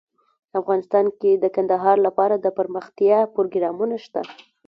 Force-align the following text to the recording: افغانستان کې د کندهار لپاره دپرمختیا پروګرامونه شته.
افغانستان 0.59 1.05
کې 1.19 1.31
د 1.35 1.45
کندهار 1.55 1.97
لپاره 2.07 2.35
دپرمختیا 2.45 3.19
پروګرامونه 3.35 3.95
شته. 4.05 4.21